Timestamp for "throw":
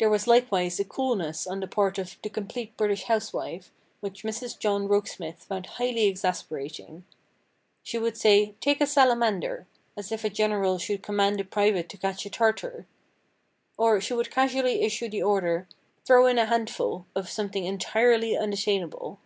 16.04-16.26